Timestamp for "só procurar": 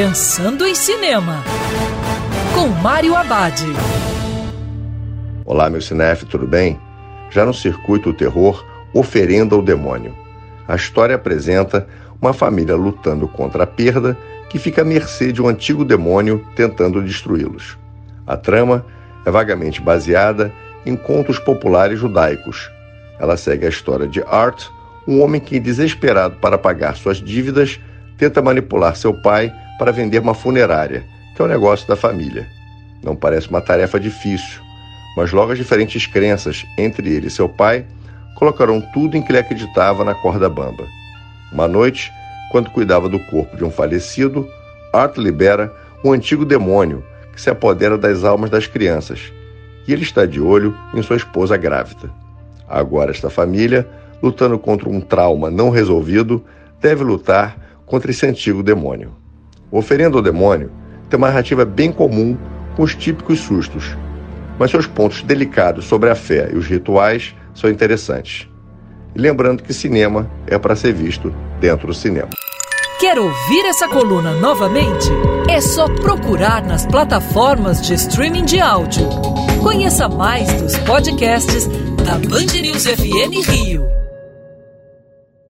75.60-76.64